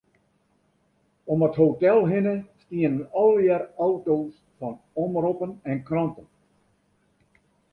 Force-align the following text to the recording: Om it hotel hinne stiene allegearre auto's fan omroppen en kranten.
Om 1.33 1.43
it 1.47 1.59
hotel 1.63 2.01
hinne 2.13 2.33
stiene 2.63 3.05
allegearre 3.25 3.69
auto's 3.89 4.41
fan 4.57 4.75
omroppen 5.05 5.55
en 5.75 5.85
kranten. 5.91 6.27